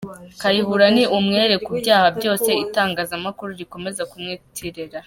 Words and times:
Kayihura 0.41 0.85
ni 0.95 1.03
umwere 1.17 1.55
ku 1.65 1.71
byaha 1.79 2.07
byose 2.17 2.49
itangazamakuru 2.65 3.49
rikomeza 3.59 4.01
kumwitirira. 4.11 4.97